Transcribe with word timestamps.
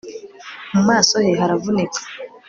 mu 0.73 0.81
maso 0.89 1.13
he 1.23 1.31
haravunika 1.39 2.01